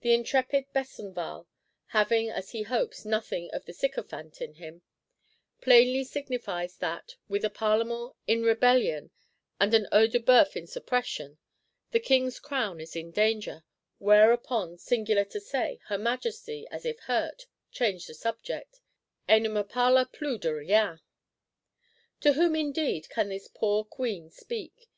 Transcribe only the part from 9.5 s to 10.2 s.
and an Œil de